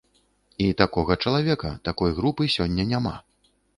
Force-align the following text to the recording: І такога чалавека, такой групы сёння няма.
І 0.67 0.69
такога 0.79 1.17
чалавека, 1.27 1.73
такой 1.91 2.17
групы 2.21 2.43
сёння 2.55 2.83
няма. 2.95 3.13